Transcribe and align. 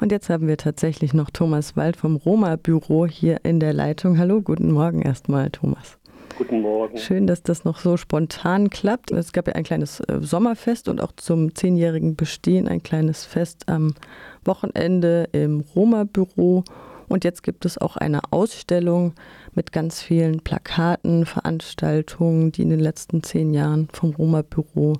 Und 0.00 0.12
jetzt 0.12 0.30
haben 0.30 0.48
wir 0.48 0.56
tatsächlich 0.56 1.12
noch 1.12 1.28
Thomas 1.28 1.76
Wald 1.76 1.94
vom 1.94 2.16
Roma-Büro 2.16 3.06
hier 3.06 3.44
in 3.44 3.60
der 3.60 3.74
Leitung. 3.74 4.16
Hallo, 4.16 4.40
guten 4.40 4.72
Morgen 4.72 5.02
erstmal, 5.02 5.50
Thomas. 5.50 5.98
Guten 6.38 6.62
Morgen. 6.62 6.96
Schön, 6.96 7.26
dass 7.26 7.42
das 7.42 7.64
noch 7.64 7.78
so 7.78 7.98
spontan 7.98 8.70
klappt. 8.70 9.10
Es 9.10 9.34
gab 9.34 9.46
ja 9.46 9.52
ein 9.52 9.62
kleines 9.62 10.00
äh, 10.00 10.20
Sommerfest 10.22 10.88
und 10.88 11.02
auch 11.02 11.12
zum 11.16 11.54
zehnjährigen 11.54 12.16
Bestehen 12.16 12.66
ein 12.66 12.82
kleines 12.82 13.26
Fest 13.26 13.68
am 13.68 13.94
Wochenende 14.42 15.28
im 15.32 15.60
Roma-Büro. 15.76 16.64
Und 17.08 17.24
jetzt 17.24 17.42
gibt 17.42 17.66
es 17.66 17.76
auch 17.76 17.98
eine 17.98 18.20
Ausstellung 18.30 19.12
mit 19.52 19.70
ganz 19.70 20.00
vielen 20.00 20.40
Plakaten, 20.40 21.26
Veranstaltungen, 21.26 22.52
die 22.52 22.62
in 22.62 22.70
den 22.70 22.80
letzten 22.80 23.22
zehn 23.22 23.52
Jahren 23.52 23.88
vom 23.92 24.14
Roma-Büro 24.14 24.94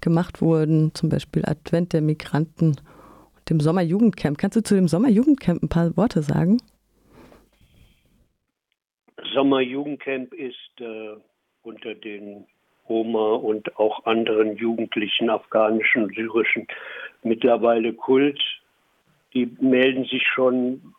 gemacht 0.00 0.40
wurden. 0.40 0.92
Zum 0.94 1.10
Beispiel 1.10 1.44
Advent 1.44 1.92
der 1.92 2.00
Migranten 2.00 2.76
dem 3.48 3.60
Sommerjugendcamp. 3.60 4.38
Kannst 4.38 4.56
du 4.56 4.62
zu 4.62 4.74
dem 4.74 4.88
Sommerjugendcamp 4.88 5.62
ein 5.62 5.68
paar 5.68 5.96
Worte 5.96 6.22
sagen? 6.22 6.58
Sommerjugendcamp 9.34 10.32
ist 10.34 10.80
äh, 10.80 11.16
unter 11.62 11.94
den 11.94 12.46
Roma 12.88 13.34
und 13.34 13.76
auch 13.78 14.04
anderen 14.06 14.56
jugendlichen 14.56 15.30
afghanischen 15.30 16.08
syrischen 16.14 16.66
mittlerweile 17.22 17.92
Kult. 17.92 18.40
Die 19.34 19.46
melden 19.60 20.04
sich 20.04 20.22
schon 20.34 20.94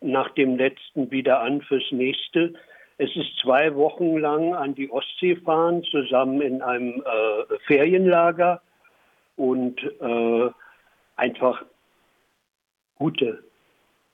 nach 0.00 0.30
dem 0.34 0.56
letzten 0.56 1.10
wieder 1.10 1.40
an 1.40 1.62
fürs 1.62 1.90
nächste. 1.90 2.54
Es 2.98 3.14
ist 3.16 3.38
zwei 3.42 3.74
Wochen 3.74 4.18
lang 4.18 4.54
an 4.54 4.74
die 4.74 4.90
Ostsee 4.90 5.36
fahren, 5.36 5.82
zusammen 5.84 6.42
in 6.42 6.62
einem 6.62 7.02
äh, 7.02 7.58
Ferienlager 7.66 8.60
und 9.36 9.82
äh, 9.82 10.50
einfach 11.20 11.62
gute, 12.96 13.44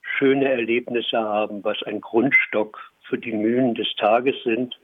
schöne 0.02 0.48
Erlebnisse 0.50 1.18
haben, 1.18 1.64
was 1.64 1.82
ein 1.84 2.00
Grundstock 2.00 2.78
für 3.08 3.18
die 3.18 3.32
Mühen 3.32 3.74
des 3.74 3.88
Tages 3.96 4.34
sind. 4.44 4.78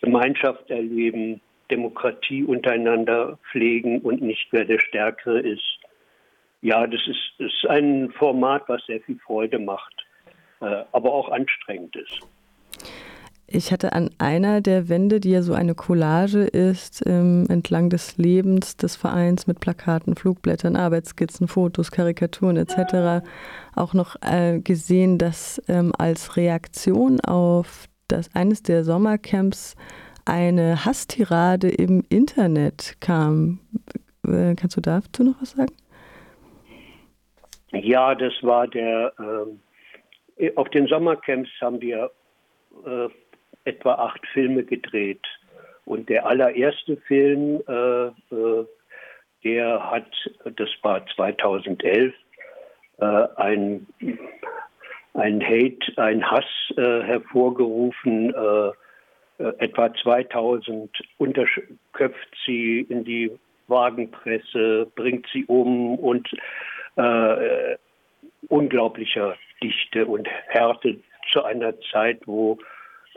Gemeinschaft 0.00 0.68
erleben, 0.70 1.40
Demokratie 1.70 2.44
untereinander 2.44 3.38
pflegen 3.50 4.00
und 4.00 4.20
nicht 4.20 4.48
wer 4.50 4.64
der 4.64 4.80
Stärkere 4.80 5.40
ist. 5.40 5.78
Ja, 6.60 6.86
das 6.86 7.00
ist, 7.06 7.32
ist 7.38 7.66
ein 7.68 8.10
Format, 8.12 8.64
was 8.68 8.84
sehr 8.86 9.00
viel 9.00 9.18
Freude 9.18 9.58
macht, 9.58 9.94
äh, 10.60 10.84
aber 10.92 11.12
auch 11.12 11.30
anstrengend 11.30 11.94
ist. 11.96 12.20
Ich 13.50 13.72
hatte 13.72 13.94
an 13.94 14.10
einer 14.18 14.60
der 14.60 14.90
Wände, 14.90 15.20
die 15.20 15.30
ja 15.30 15.40
so 15.40 15.54
eine 15.54 15.74
Collage 15.74 16.42
ist, 16.42 17.02
ähm, 17.06 17.46
entlang 17.48 17.88
des 17.88 18.18
Lebens 18.18 18.76
des 18.76 18.94
Vereins 18.94 19.46
mit 19.46 19.58
Plakaten, 19.58 20.16
Flugblättern, 20.16 20.76
Arbeitsskizzen, 20.76 21.48
Fotos, 21.48 21.90
Karikaturen 21.90 22.58
etc. 22.58 23.26
auch 23.74 23.94
noch 23.94 24.16
äh, 24.20 24.60
gesehen, 24.60 25.16
dass 25.16 25.62
ähm, 25.66 25.92
als 25.96 26.36
Reaktion 26.36 27.20
auf 27.20 27.86
das 28.06 28.34
eines 28.34 28.62
der 28.62 28.84
Sommercamps 28.84 29.76
eine 30.26 30.84
Hasstirade 30.84 31.70
im 31.70 32.04
Internet 32.10 32.96
kam. 33.00 33.60
Äh, 34.26 34.56
kannst 34.56 34.76
du 34.76 34.82
dazu 34.82 35.24
noch 35.24 35.40
was 35.40 35.52
sagen? 35.52 35.72
Ja, 37.72 38.14
das 38.14 38.34
war 38.42 38.68
der. 38.68 39.14
Äh, 40.36 40.52
auf 40.54 40.68
den 40.68 40.86
Sommercamps 40.86 41.48
haben 41.62 41.80
wir 41.80 42.10
äh, 42.84 43.08
etwa 43.64 43.94
acht 43.94 44.26
Filme 44.32 44.64
gedreht. 44.64 45.26
Und 45.84 46.08
der 46.08 46.26
allererste 46.26 46.96
Film, 46.98 47.62
äh, 47.66 48.06
äh, 48.06 48.66
der 49.44 49.90
hat, 49.90 50.10
das 50.44 50.68
war 50.82 51.06
2011, 51.16 52.14
äh, 52.98 53.04
ein, 53.36 53.86
ein 55.14 55.42
Hate, 55.42 55.78
ein 55.96 56.28
Hass 56.30 56.44
äh, 56.76 57.02
hervorgerufen. 57.02 58.34
Äh, 58.34 58.72
etwa 59.58 59.94
2000 59.94 60.90
unterköpft 61.18 62.36
sie 62.44 62.80
in 62.80 63.04
die 63.04 63.30
Wagenpresse, 63.68 64.90
bringt 64.96 65.28
sie 65.32 65.44
um 65.44 65.96
und 65.96 66.28
unglaublicher 68.48 69.36
Dichte 69.62 70.06
und 70.06 70.26
Härte 70.48 70.98
zu 71.30 71.44
einer 71.44 71.78
Zeit, 71.92 72.18
wo 72.26 72.58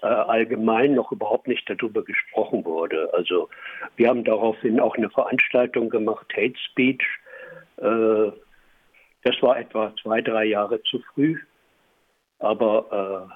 äh, 0.02 0.08
allgemein 0.08 0.96
noch 0.96 1.12
überhaupt 1.12 1.48
nicht 1.48 1.70
darüber 1.70 2.04
gesprochen 2.04 2.66
wurde. 2.66 3.14
Also 3.14 3.50
wir 3.96 4.10
haben 4.10 4.24
daraufhin 4.24 4.80
auch 4.80 4.96
eine 4.96 5.10
Veranstaltung 5.10 5.90
gemacht, 5.90 6.28
Hate 6.36 6.58
Speech. 6.72 7.04
Äh, 7.78 8.32
das 9.24 9.42
war 9.42 9.60
etwa 9.60 9.94
zwei, 10.02 10.22
drei 10.22 10.46
Jahre 10.46 10.82
zu 10.84 11.00
früh, 11.14 11.40
aber 12.40 13.30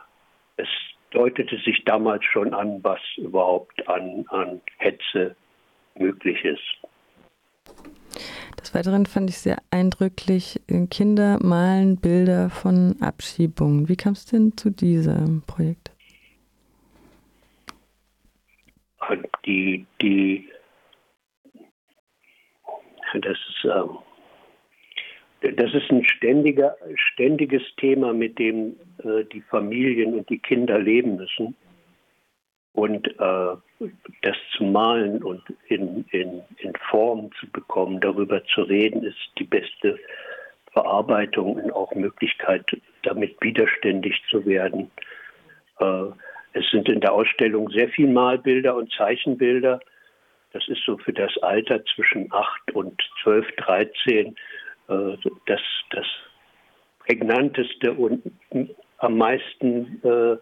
äh, 0.57 0.61
es 0.63 0.67
deutete 1.11 1.57
sich 1.57 1.83
damals 1.85 2.25
schon 2.25 2.53
an, 2.53 2.83
was 2.83 2.99
überhaupt 3.17 3.87
an, 3.87 4.25
an 4.29 4.61
Hetze 4.77 5.35
möglich 5.95 6.43
ist. 6.43 6.61
Des 8.59 8.73
Weiteren 8.73 9.05
fand 9.05 9.29
ich 9.29 9.37
sehr 9.37 9.57
eindrücklich, 9.69 10.59
Kinder 10.89 11.37
malen 11.41 11.97
Bilder 11.97 12.49
von 12.49 12.95
Abschiebungen. 12.99 13.87
Wie 13.87 13.95
kam 13.95 14.13
es 14.13 14.25
denn 14.25 14.57
zu 14.57 14.71
diesem 14.71 15.43
Projekt? 15.45 15.94
Die, 19.45 19.85
die, 20.01 20.49
das 23.13 23.37
ist, 23.49 23.65
äh, 23.65 25.51
das 25.51 25.73
ist 25.73 25.91
ein 25.91 26.03
ständiger, 26.03 26.75
ständiges 26.95 27.63
Thema, 27.77 28.13
mit 28.13 28.39
dem 28.39 28.75
äh, 29.03 29.23
die 29.25 29.41
Familien 29.41 30.15
und 30.15 30.29
die 30.29 30.39
Kinder 30.39 30.79
leben 30.79 31.17
müssen. 31.17 31.55
Und 32.73 33.07
äh, 33.07 33.55
das 34.21 34.35
zu 34.57 34.63
malen 34.63 35.23
und 35.23 35.41
in, 35.67 36.03
in, 36.11 36.41
in 36.57 36.73
Form 36.89 37.31
zu 37.39 37.49
bekommen, 37.51 38.01
darüber 38.01 38.43
zu 38.45 38.63
reden, 38.63 39.03
ist 39.03 39.31
die 39.39 39.45
beste 39.45 39.97
Verarbeitung 40.73 41.55
und 41.55 41.71
auch 41.71 41.93
Möglichkeit, 41.95 42.65
damit 43.03 43.37
widerständig 43.41 44.21
zu 44.29 44.45
werden. 44.45 44.91
Es 46.55 46.63
sind 46.71 46.87
in 46.87 47.01
der 47.01 47.11
Ausstellung 47.11 47.69
sehr 47.69 47.89
viel 47.89 48.07
Malbilder 48.07 48.75
und 48.75 48.89
Zeichenbilder. 48.93 49.81
Das 50.53 50.65
ist 50.69 50.81
so 50.85 50.97
für 50.97 51.11
das 51.11 51.37
Alter 51.39 51.83
zwischen 51.83 52.31
8 52.31 52.71
und 52.71 53.01
12, 53.23 53.45
13 53.57 54.27
äh, 54.87 55.17
das, 55.47 55.59
das 55.89 56.05
prägnanteste 56.99 57.91
und 57.91 58.23
am 58.99 59.17
meisten 59.17 60.01
äh, 60.03 60.37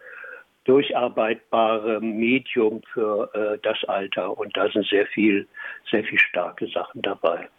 durcharbeitbare 0.65 1.99
Medium 1.99 2.83
für 2.93 3.33
äh, 3.33 3.57
das 3.63 3.83
Alter. 3.85 4.37
Und 4.37 4.55
da 4.55 4.69
sind 4.69 4.85
sehr 4.85 5.07
viel, 5.07 5.47
sehr 5.89 6.03
viel 6.03 6.19
starke 6.19 6.67
Sachen 6.67 7.01
dabei. 7.01 7.49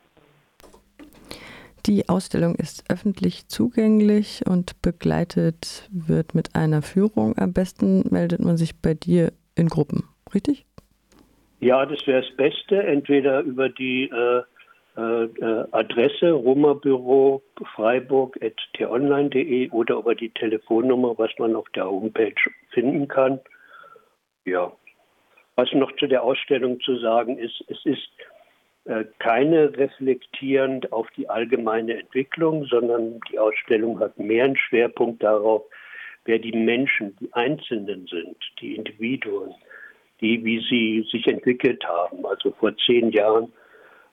Die 1.86 2.08
Ausstellung 2.08 2.54
ist 2.54 2.90
öffentlich 2.90 3.48
zugänglich 3.48 4.42
und 4.48 4.80
begleitet 4.80 5.86
wird 5.92 6.34
mit 6.34 6.56
einer 6.56 6.80
Führung. 6.80 7.36
Am 7.36 7.52
besten 7.52 8.04
meldet 8.10 8.40
man 8.40 8.56
sich 8.56 8.80
bei 8.80 8.94
dir 8.94 9.32
in 9.54 9.68
Gruppen, 9.68 10.04
richtig? 10.34 10.64
Ja, 11.60 11.84
das 11.84 12.06
wäre 12.06 12.22
das 12.22 12.34
Beste. 12.36 12.82
Entweder 12.82 13.42
über 13.42 13.68
die 13.68 14.08
äh, 14.08 14.42
äh, 14.96 15.64
Adresse 15.72 16.30
Romabüro 16.32 17.42
freiburg.tonline.de 17.74 19.68
oder 19.70 19.96
über 19.96 20.14
die 20.14 20.30
Telefonnummer, 20.30 21.18
was 21.18 21.32
man 21.38 21.54
auf 21.54 21.68
der 21.74 21.84
Homepage 21.86 22.32
finden 22.70 23.08
kann. 23.08 23.40
Ja. 24.46 24.72
Was 25.56 25.70
noch 25.72 25.94
zu 25.96 26.06
der 26.06 26.22
Ausstellung 26.22 26.80
zu 26.80 26.96
sagen 26.98 27.36
ist, 27.38 27.62
es 27.68 27.84
ist 27.84 28.08
äh, 28.18 28.33
keine 29.18 29.76
reflektierend 29.76 30.92
auf 30.92 31.08
die 31.16 31.28
allgemeine 31.28 31.98
Entwicklung, 31.98 32.66
sondern 32.66 33.20
die 33.30 33.38
Ausstellung 33.38 33.98
hat 33.98 34.18
mehr 34.18 34.44
einen 34.44 34.56
Schwerpunkt 34.56 35.22
darauf, 35.22 35.62
wer 36.24 36.38
die 36.38 36.52
Menschen, 36.52 37.16
die 37.20 37.32
Einzelnen 37.32 38.06
sind, 38.06 38.36
die 38.60 38.74
Individuen, 38.76 39.54
die, 40.20 40.44
wie 40.44 40.60
sie 40.68 41.06
sich 41.10 41.26
entwickelt 41.26 41.84
haben. 41.84 42.26
Also 42.26 42.52
vor 42.52 42.76
zehn 42.76 43.10
Jahren 43.10 43.52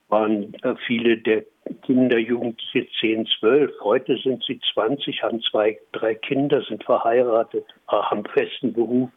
waren 0.07 0.53
äh, 0.63 0.75
viele 0.87 1.17
der 1.17 1.43
Kinder, 1.85 2.17
Jugendliche 2.17 2.87
10, 2.99 3.27
12. 3.39 3.71
Heute 3.81 4.17
sind 4.17 4.43
sie 4.45 4.59
20, 4.73 5.23
haben 5.23 5.41
zwei, 5.41 5.79
drei 5.93 6.15
Kinder, 6.15 6.61
sind 6.63 6.83
verheiratet, 6.83 7.65
haben 7.87 8.25
festen 8.25 8.73
Beruf. 8.73 9.09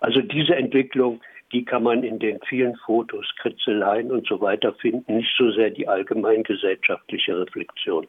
Also 0.00 0.20
diese 0.20 0.56
Entwicklung 0.56 1.20
die 1.52 1.64
kann 1.64 1.82
man 1.82 2.02
in 2.02 2.18
den 2.18 2.38
vielen 2.48 2.76
Fotos, 2.76 3.26
Kritzeleien 3.40 4.10
und 4.10 4.26
so 4.26 4.40
weiter 4.40 4.72
finden, 4.74 5.16
nicht 5.16 5.34
so 5.36 5.50
sehr 5.52 5.70
die 5.70 5.86
allgemeingesellschaftliche 5.86 7.38
Reflexion. 7.38 8.06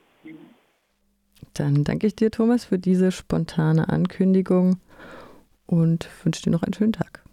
Dann 1.54 1.84
danke 1.84 2.08
ich 2.08 2.16
dir, 2.16 2.32
Thomas, 2.32 2.66
für 2.66 2.80
diese 2.80 3.12
spontane 3.12 3.90
Ankündigung 3.90 4.80
und 5.66 6.10
wünsche 6.24 6.44
dir 6.44 6.52
noch 6.52 6.64
einen 6.64 6.74
schönen 6.74 6.94
Tag. 6.94 7.22